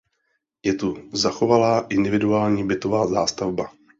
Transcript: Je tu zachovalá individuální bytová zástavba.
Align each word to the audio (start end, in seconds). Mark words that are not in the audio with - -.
Je 0.65 0.73
tu 0.73 1.09
zachovalá 1.13 1.85
individuální 1.89 2.67
bytová 2.67 3.07
zástavba. 3.07 3.71